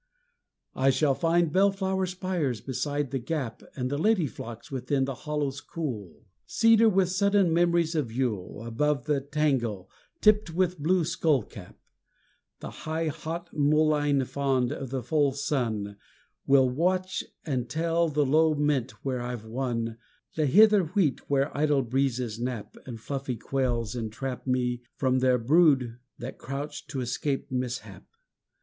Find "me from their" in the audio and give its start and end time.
24.47-25.37